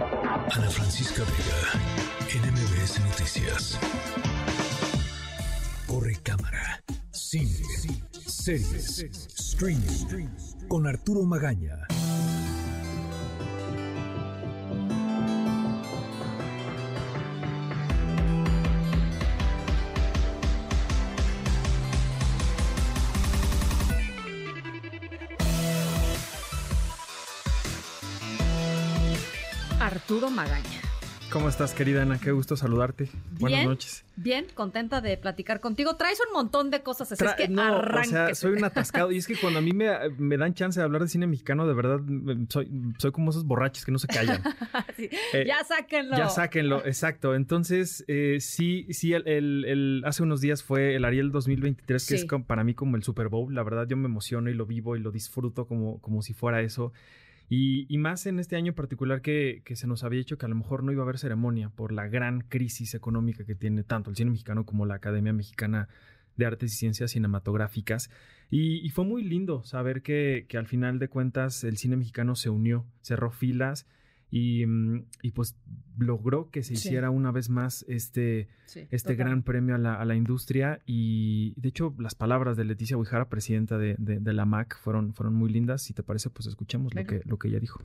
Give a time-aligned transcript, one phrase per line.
[0.00, 3.78] Ana Francisca Vega, NMBS Noticias.
[5.86, 7.50] Corre cámara, cine,
[8.24, 9.04] series,
[9.36, 10.28] streaming,
[10.68, 11.97] con Arturo Magaña.
[29.92, 30.82] Arturo Magaña.
[31.32, 32.18] ¿Cómo estás, querida Ana?
[32.18, 33.08] Qué gusto saludarte.
[33.38, 34.04] Buenas noches.
[34.16, 35.96] Bien, contenta de platicar contigo.
[35.96, 39.12] Traes un montón de cosas, así es que no, o sea, soy un atascado.
[39.12, 41.66] Y es que cuando a mí me, me dan chance de hablar de cine mexicano,
[41.66, 42.00] de verdad,
[42.50, 44.42] soy, soy como esos borrachos que no se callan.
[44.96, 46.16] Sí, Eh, ya sáquenlo.
[46.18, 47.34] Ya sáquenlo, exacto.
[47.34, 52.18] Entonces, eh, sí, sí, el, el- el- hace unos días fue el Ariel 2023, que
[52.18, 52.26] Sí.
[52.26, 53.54] es para mí como el Super Bowl.
[53.54, 56.60] La verdad, yo me emociono y lo vivo y lo disfruto como, como si fuera
[56.62, 56.92] eso.
[57.50, 60.82] Y, más en este año particular que, se nos había dicho que a lo mejor
[60.82, 64.30] no iba a haber ceremonia por la gran crisis económica que tiene tanto el cine
[64.30, 65.88] mexicano como la Academia Mexicana
[66.36, 68.10] de Artes y Ciencias Cinematográficas.
[68.50, 72.84] Y, fue muy lindo saber que al final de cuentas el cine mexicano se unió,
[73.00, 73.86] cerró filas
[74.30, 75.56] y, mm, y pues
[75.98, 76.88] logró que se Sí.
[76.88, 79.16] hiciera una vez más este, Sí, este total.
[79.16, 83.28] gran premio a la, a la industria y de hecho las palabras de Leticia Huijara,
[83.28, 85.82] presidenta de, de- de la MAC, fueron, fueron muy lindas.
[85.82, 87.80] Si te parece, pues escuchemos lo que, lo que ella dijo.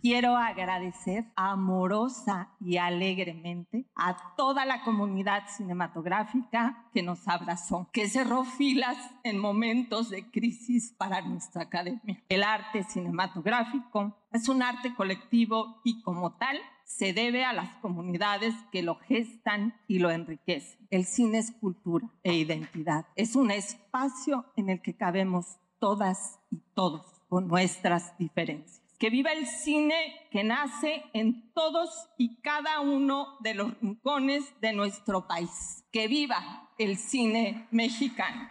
[0.00, 8.44] Quiero agradecer amorosa y alegremente a toda la comunidad cinematográfica que nos abrazó, que cerró
[8.44, 12.22] filas en momentos de crisis para nuestra academia.
[12.28, 18.54] El arte cinematográfico es un arte colectivo y como tal se debe a las comunidades
[18.70, 20.86] que lo gestan y lo enriquecen.
[20.90, 23.06] El cine es cultura e identidad.
[23.16, 28.85] Es un espacio en el que cabemos todas y todos con nuestras diferencias.
[28.98, 29.94] Que viva el cine
[30.30, 35.84] que nace en todos y cada uno de los rincones de nuestro país.
[35.92, 38.48] Que viva el cine mexicano.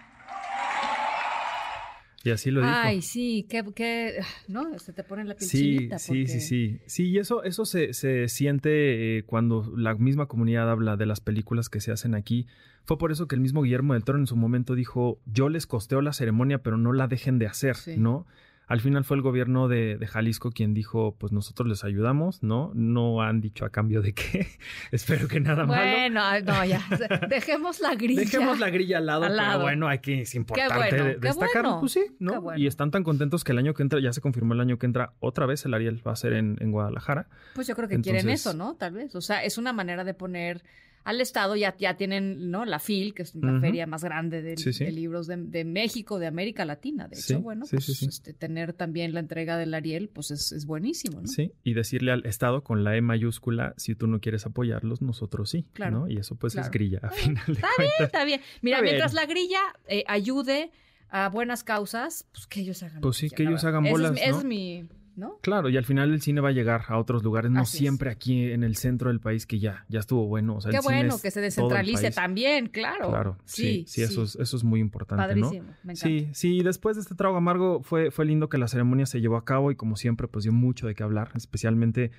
[2.24, 2.74] Y así lo dijo.
[2.76, 6.80] Ay, sí, que, que, no, se te pone la piel Sí, sí, porque- sí, sí.
[6.88, 11.20] Sí, y eso, eso se, se siente eh, cuando la misma comunidad habla de las
[11.22, 12.48] películas que se hacen aquí.
[12.84, 15.68] Fue por eso que el mismo Guillermo del Toro en su momento dijo, yo les
[15.68, 17.96] costeo la ceremonia, pero no la dejen de hacer, Sí.
[17.98, 18.26] ¿no?
[18.68, 22.72] Al final fue el gobierno de, de Jalisco quien dijo, pues nosotros les ayudamos, ¿no?
[22.74, 24.48] No han dicho a cambio de qué.
[24.92, 25.82] Espero que nada malo.
[25.92, 26.82] Bueno, no, ya.
[27.30, 28.22] Dejemos la grilla.
[28.22, 29.52] Dejemos la grilla al lado, Al lado.
[29.54, 32.32] pero bueno, hay que es importante bueno, de- qué destacarlo, bueno, pues sí, ¿no?
[32.34, 32.60] qué bueno.
[32.60, 34.86] Y están tan contentos que el año que entra, ya se confirmó el año que
[34.86, 37.28] entra, otra vez el Ariel va a ser en, en Guadalajara.
[37.54, 38.76] Pues yo creo que quieren eso, ¿no?
[38.76, 39.16] Tal vez.
[39.16, 40.64] O sea, es una manera de poner
[41.06, 42.66] al Estado, ya, ya tienen, ¿no?
[42.66, 44.84] La FIL, que es la feria más grande de, Sí, sí.
[44.86, 47.08] de libros de, de México, de América Latina.
[47.08, 47.88] De hecho, Sí, bueno, pues.
[48.02, 51.28] Este, tener también la entrega del Ariel, pues es, es buenísimo, ¿no?
[51.28, 55.50] Sí, y decirle al Estado con la E mayúscula, si tú no quieres apoyarlos, nosotros
[55.52, 56.10] sí, Claro, ¿no?
[56.10, 56.66] Y eso pues claro.
[56.68, 58.42] es grilla, a final de Está bien, está bien.
[58.64, 58.94] Mira, Está bien.
[58.96, 60.72] mientras la grilla eh, ayude
[61.10, 63.02] a buenas causas, pues que ellos hagan.
[63.02, 64.18] Pues sí, que ellos hagan es bolas, ¿no?
[64.18, 65.40] es mi, ¿no?
[65.42, 67.80] Claro, y al final el cine va a llegar a otros lugares, no Así es.
[67.80, 70.56] siempre aquí en el centro del país, que ya, ya estuvo bueno.
[70.56, 73.10] O sea, Qué bueno que se descentralice también, claro.
[73.10, 75.76] Claro, sí, sí, eso, es, eso es muy importante, Padrísimo, ¿no?
[75.84, 76.08] me encanta.
[76.08, 79.38] Sí, sí, después de este trago amargo fue, fue lindo que la ceremonia se llevó
[79.38, 82.12] a cabo y como siempre pues dio mucho de qué hablar, especialmente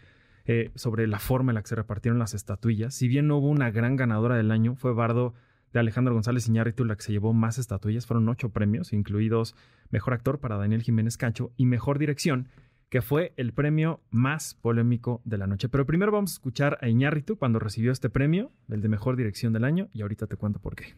[0.46, 2.94] eh, sobre la forma en la que se repartieron las estatuillas.
[2.94, 5.34] Si bien no hubo una gran ganadora del año, fue Bardo
[5.72, 9.56] de Alejandro González Iñárritu la que se llevó más estatuillas, fueron ocho premios, incluidos
[9.90, 12.48] Mejor Actor para Daniel Jiménez Cacho y Mejor Dirección,
[12.96, 15.68] que fue el premio más polémico de la noche.
[15.68, 19.52] Pero primero vamos a escuchar a Iñárritu cuando recibió este premio, el de Mejor Dirección
[19.52, 20.94] del año, y ahorita te cuento por qué.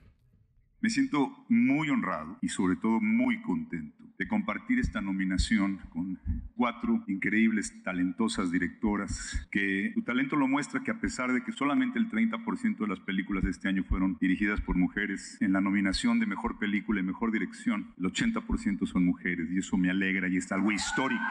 [0.80, 6.20] Me siento muy honrado y sobre todo muy contento de compartir esta nominación con
[6.54, 11.98] cuatro increíbles, talentosas directoras que su talento lo muestra que a pesar de que solamente
[11.98, 16.20] el 30% de las películas de este año fueron dirigidas por mujeres, en la nominación
[16.20, 20.36] de mejor película y mejor dirección, el 80% son mujeres y eso me alegra y
[20.36, 21.24] es algo histórico.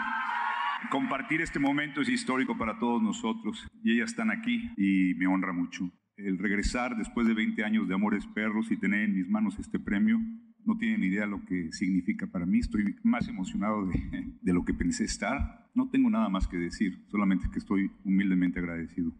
[0.91, 5.51] Compartir este momento es histórico para todos nosotros y ellas están aquí y me honra
[5.51, 5.91] mucho.
[6.15, 9.79] El regresar después de 20 años de Amores Perros y tener en mis manos este
[9.79, 10.19] premio,
[10.65, 12.59] no tienen idea lo que significa para mí.
[12.59, 15.69] Estoy más emocionado de, de lo que pensé estar.
[15.73, 19.11] No tengo nada más que decir, solamente que estoy humildemente agradecido.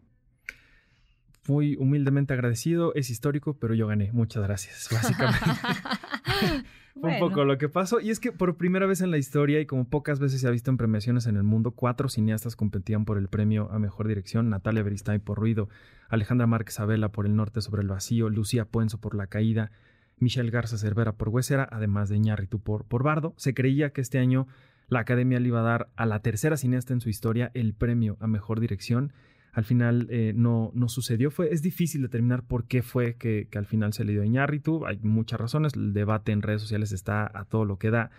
[1.48, 4.12] Muy humildemente agradecido, es histórico, pero yo gané.
[4.12, 5.40] Muchas gracias, básicamente.
[7.00, 7.24] Fue Bueno.
[7.24, 8.00] un poco lo que pasó.
[8.00, 10.50] Y es que por primera vez en la historia, y como pocas veces se ha
[10.50, 14.50] visto en premiaciones en el mundo, cuatro cineastas competían por el premio a mejor dirección:
[14.50, 15.68] Natalia Beristain por Ruido,
[16.08, 19.70] Alejandra Márquez Abela por El Norte sobre el Vacío, Lucía Puenzo por La Caída,
[20.18, 23.34] Michelle Garza Cervera por Huesera, además de Iñárritu por, por Bardo.
[23.36, 24.48] Se creía que este año
[24.88, 28.16] la Academia le iba a dar a la tercera cineasta en su historia el premio
[28.20, 29.12] a mejor dirección.
[29.58, 31.32] Al final eh, no, no sucedió.
[31.32, 34.24] Fue, es difícil determinar por qué fue que, que al final se le dio a
[34.24, 34.86] Iñárritu.
[34.86, 35.74] Hay muchas razones.
[35.74, 38.12] El debate en redes sociales está a todo lo que da.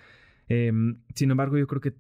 [0.49, 1.93] Em, sin embargo, yo creo que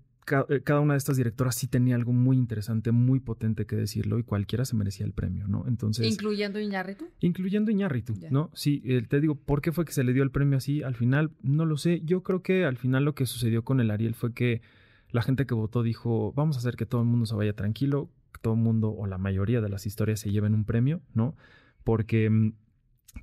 [0.49, 4.19] eh, cada una de estas directoras sí tenía algo muy interesante, muy potente que decirlo
[4.19, 5.63] y cualquiera se merecía el premio, ¿no?
[5.69, 6.05] Entonces...
[6.05, 7.05] ¿Incluyendo Iñárritu?
[7.21, 8.51] Incluyendo Iñárritu, ¿no?
[8.53, 10.83] Sí, te digo, ¿por qué fue que se le dio el premio así?
[10.83, 12.01] Al final, no lo sé.
[12.03, 14.61] Yo creo que al final lo que sucedió con el Ariel fue que
[15.11, 18.09] la gente que votó dijo, vamos a hacer que todo el mundo se vaya tranquilo,
[18.41, 21.35] todo el mundo o la mayoría de las historias se lleven un premio, ¿no?
[21.83, 22.53] Porque mm,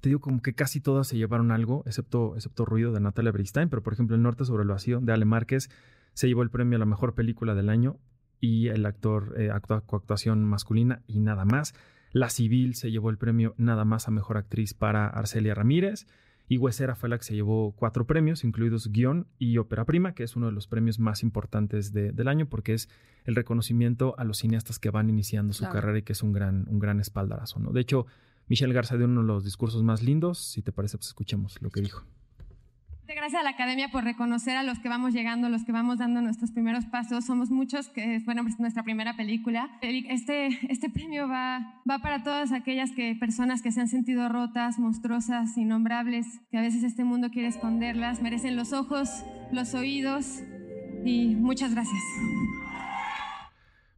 [0.01, 3.69] te digo como que casi todas se llevaron algo, excepto, excepto Ruido de Natalia Bristain,
[3.69, 5.71] pero por ejemplo El Norte sobre el Vacío de Ale Márquez
[6.15, 7.99] se llevó el premio a la mejor película del año
[8.41, 9.51] y el actor eh,
[9.87, 11.75] coactuación masculina y nada más.
[12.13, 16.07] La Civil se llevó el premio nada más a mejor actriz para Arcelia Ramírez.
[16.49, 20.23] Y Huesera fue la que se llevó cuatro premios, incluidos guion y ópera prima, que
[20.23, 22.89] es uno de los premios más importantes del año porque es
[23.25, 26.67] el reconocimiento a los cineastas que van iniciando su carrera y que es un gran,
[26.69, 27.59] un gran espaldarazo.
[27.59, 27.73] ¿no?
[27.73, 28.07] De hecho,
[28.49, 30.39] Michelle Garza dio uno de los discursos más lindos.
[30.39, 32.05] Si te parece, pues escuchemos lo que dijo.
[33.09, 36.21] Gracias a la academia por reconocer a los que vamos llegando, los que vamos dando
[36.23, 37.25] nuestros primeros pasos.
[37.25, 39.71] Somos muchos, que bueno, es nuestra primera película.
[39.81, 44.79] Este, este premio va, va para todas aquellas que, personas que se han sentido rotas,
[44.79, 48.23] monstruosas, innombrables, que a veces este mundo quiere esconderlas.
[48.23, 50.43] Merecen los ojos, los oídos
[51.05, 52.03] y muchas gracias.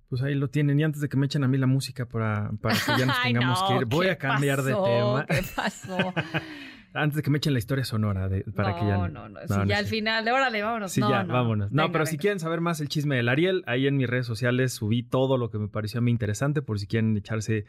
[0.09, 0.79] Pues ahí lo tienen.
[0.81, 3.23] Y antes de que me echen a mí la música para, para que ya nos
[3.23, 5.27] tengamos que ir, voy a cambiar de tema.
[5.27, 6.15] ¿Qué pasó?
[6.95, 8.97] Antes de que me echen la historia sonora de, para que ya.
[8.97, 9.41] No, no, no.
[9.47, 10.91] Si ya al final, órale, vámonos.
[10.91, 11.71] Sí, ya, vámonos.
[11.71, 14.73] No, pero si quieren saber más el chisme del Ariel, ahí en mis redes sociales
[14.73, 17.67] subí todo lo que me pareció a mí interesante, por si quieren echarse,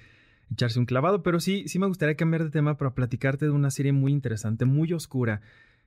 [0.51, 1.21] echarse un clavado.
[1.21, 4.63] Pero sí, sí me gustaría cambiar de tema para platicarte de una serie muy interesante,
[4.63, 5.41] muy oscura,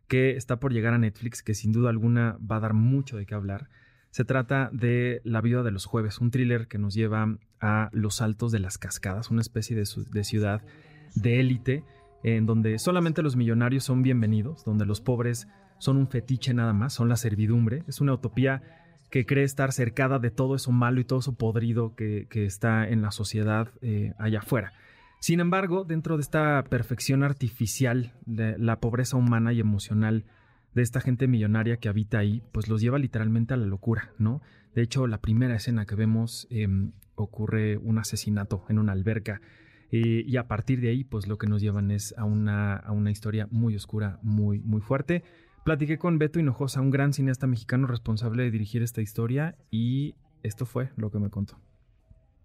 [0.08, 3.24] que está por llegar a Netflix, que sin duda alguna va a dar mucho de
[3.24, 3.68] qué hablar.
[4.10, 8.20] Se trata de La vida de los jueves, un thriller que nos lleva a los
[8.20, 10.60] altos de las cascadas, una especie de, de ciudad
[11.14, 11.82] de élite
[12.22, 15.48] en donde solamente los millonarios son bienvenidos, donde los pobres
[15.78, 17.82] son un fetiche nada más, son la servidumbre.
[17.88, 18.62] Es una utopía
[19.10, 23.02] que cree estar cercada de todo eso malo y todo eso podrido que, está en
[23.02, 24.72] la sociedad eh, allá afuera.
[25.20, 30.24] Sin embargo, dentro de esta perfección artificial, de la pobreza humana y emocional
[30.74, 34.40] de esta gente millonaria que habita ahí, pues los lleva literalmente a la locura, ¿no?
[34.74, 39.40] De hecho, la primera escena que vemos em, ocurre un asesinato en una alberca
[39.92, 42.92] eh, y a partir de ahí, pues lo que nos llevan es a una, a
[42.92, 45.22] una historia muy oscura, muy, muy fuerte.
[45.64, 50.64] Platiqué con Beto Hinojosa, un gran cineasta mexicano responsable de dirigir esta historia, y esto
[50.64, 51.58] fue lo que me contó.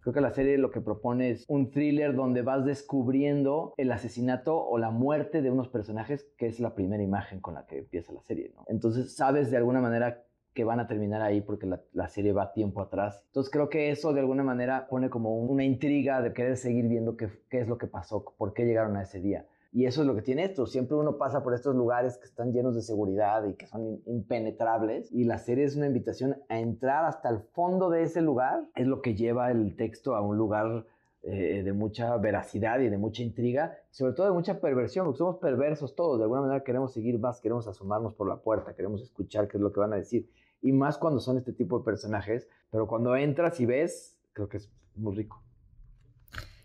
[0.02, 4.58] Creo que la serie lo que propone es un thriller donde vas descubriendo el asesinato
[4.58, 8.14] o la muerte de unos personajes, que es la primera imagen con la que empieza
[8.14, 8.54] la serie.
[8.68, 10.27] Entonces sabes de alguna manera
[10.58, 13.22] que van a terminar ahí porque la, serie va tiempo atrás.
[13.28, 17.16] Entonces creo que eso de alguna manera pone como una intriga de querer seguir viendo
[17.16, 19.46] qué, qué es lo que pasó, por qué llegaron a ese día.
[19.72, 20.66] Y eso es lo que tiene esto.
[20.66, 25.12] Siempre uno pasa por estos lugares que están llenos de seguridad y que son impenetrables.
[25.12, 28.64] Y la serie es una invitación a entrar hasta el fondo de ese lugar.
[28.74, 30.88] Es lo que lleva el texto a un lugar
[31.22, 33.78] eh, de mucha veracidad y de mucha intriga.
[33.92, 36.18] Sobre todo de mucha perversión, porque somos perversos todos.
[36.18, 39.62] De alguna manera queremos seguir más, queremos asomarnos por la puerta, queremos escuchar qué es
[39.62, 40.28] lo que van a decir
[40.62, 44.58] y más cuando son este tipo de personajes, pero cuando entras y ves, creo que
[44.58, 45.44] es muy rico.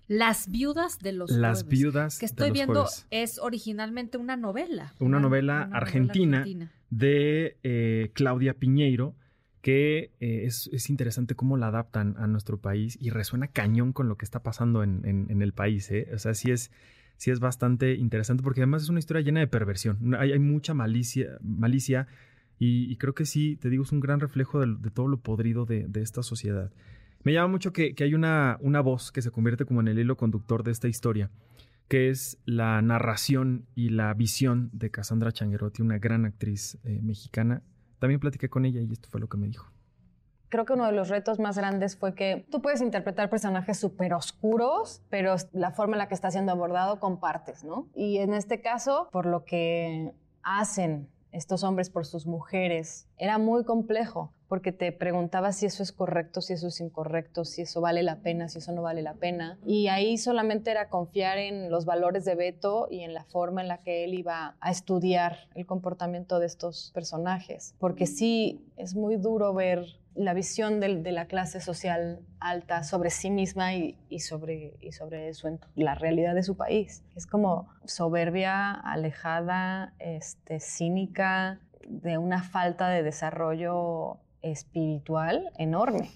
[0.09, 4.93] Las viudas de los Las viudas que estoy viendo es originalmente una novela.
[4.99, 6.45] Una, novela, argentina,
[6.90, 9.14] de eh, Claudia Piñeiro,
[9.62, 14.17] que eh, es, interesante cómo la adaptan a nuestro país y resuena cañón con lo
[14.17, 15.90] que está pasando en, el país.
[15.90, 16.09] ¿eh?
[16.12, 16.73] O sea, sí es,
[17.17, 20.14] sí es bastante interesante porque además es una historia llena de perversión.
[20.19, 22.09] Hay, hay mucha malicia, malicia
[22.64, 25.90] y, creo que sí, te digo, es un gran reflejo de, todo lo podrido de,
[25.97, 26.71] esta sociedad.
[27.25, 30.16] Me llama mucho que, hay una, una voz que se convierte como en el hilo
[30.16, 31.31] conductor de esta historia,
[31.88, 37.62] que es la narración y la visión de Cassandra Changuerotti, una gran actriz eh, mexicana.
[37.99, 39.66] También platiqué con ella y esto fue lo que me dijo
[40.49, 44.12] creo que uno de los retos más grandes fue que tú puedes interpretar personajes súper
[44.12, 47.88] oscuros, pero la forma en la que está siendo abordado compartes, ¿no?
[47.95, 53.09] Y en este caso, por lo que hacen estos hombres por sus mujeres.
[53.17, 57.62] Era muy complejo porque te preguntaba si eso es correcto, si eso es incorrecto, si
[57.62, 59.59] eso vale la pena, si eso no vale la pena.
[59.65, 63.69] Y ahí solamente era confiar en los valores de Beto y en la forma en
[63.69, 67.75] la que él iba a estudiar el comportamiento de estos personajes.
[67.79, 73.31] Porque sí, es muy duro ver la visión de, la clase social alta sobre sí
[73.31, 75.31] misma y, sobre, y sobre
[75.75, 77.02] la realidad de su país.
[77.16, 86.11] Es como soberbia, alejada, este, cínica, de una falta de desarrollo espiritual enorme.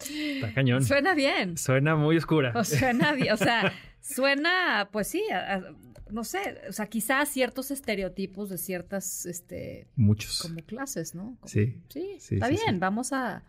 [0.00, 0.82] Está cañón.
[0.84, 1.56] Suena bien.
[1.56, 2.52] Suena muy oscura.
[2.54, 3.32] O suena bien.
[3.32, 5.62] O sea, suena, pues sí, a- a-
[6.10, 10.40] no sé, o sea, quizás ciertos estereotipos de ciertas, este, Muchos.
[10.42, 11.36] como clases, ¿no?
[11.40, 11.80] Como- Sí.
[11.88, 12.78] Sí, Sí, está sí, bien, sí.
[12.80, 13.44] vamos a,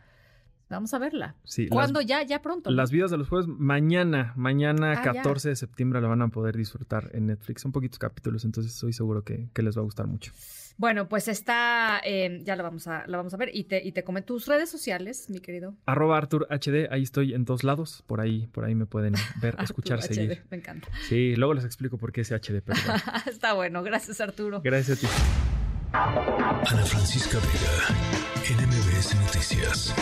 [0.70, 1.36] vamos a verla.
[1.44, 2.02] Sí, las- ¿Cuándo?
[2.02, 2.70] Ya, ya pronto.
[2.70, 2.76] ¿no?
[2.76, 5.14] Las vidas de los jueves, mañana, mañana Ah, ya.
[5.14, 7.62] 14 de septiembre la van a poder disfrutar en Netflix.
[7.62, 10.32] Son poquitos capítulos, entonces estoy seguro que, que les va a gustar mucho.
[10.80, 13.92] Bueno, pues está, eh, ya la vamos a, la vamos a ver y te, y
[13.92, 15.76] te comento tus redes sociales, mi querido.
[15.86, 18.02] Arroba Artur HD, ahí estoy en todos lados.
[18.08, 20.40] Por ahí, por ahí me pueden ver, escuchar, seguir.
[20.40, 20.88] HD, Me encanta.
[21.10, 23.04] Sí, luego les explico por qué ese HD, pero bueno.
[23.30, 24.62] está bueno, gracias Arturo.
[24.62, 25.14] Gracias a ti.
[25.92, 29.94] Ana Francisca Vega, NMBS Noticias.